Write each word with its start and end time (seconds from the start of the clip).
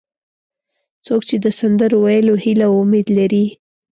څوک 1.05 1.21
چې 1.29 1.35
د 1.43 1.45
سندرو 1.59 1.97
ویلو 2.05 2.35
هیله 2.43 2.65
او 2.69 2.75
امید 2.83 3.07
لري. 3.17 3.45